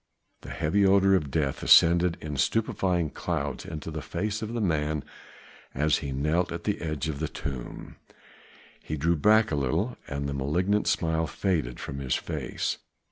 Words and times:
The 0.41 0.49
heavy 0.49 0.83
odor 0.83 1.13
of 1.13 1.29
death 1.29 1.61
ascended 1.61 2.17
in 2.21 2.35
stupefying 2.35 3.11
clouds 3.11 3.65
into 3.65 3.91
the 3.91 4.01
face 4.01 4.41
of 4.41 4.53
the 4.53 4.59
man 4.59 5.03
as 5.75 5.97
he 5.99 6.11
knelt 6.11 6.51
at 6.51 6.63
the 6.63 6.81
edge 6.81 7.07
of 7.07 7.19
the 7.19 7.27
tomb. 7.27 7.97
He 8.81 8.97
drew 8.97 9.15
back 9.15 9.51
a 9.51 9.55
little, 9.55 9.97
and 10.07 10.27
the 10.27 10.33
malignant 10.33 10.87
smile 10.87 11.27
faded 11.27 11.79
from 11.79 11.99
his 11.99 12.15
face. 12.15 12.79